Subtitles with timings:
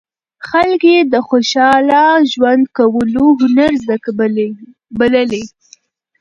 [0.49, 2.01] خلک یې د خوشاله
[2.31, 4.09] ژوند کولو هنر زده
[4.99, 5.43] بللی.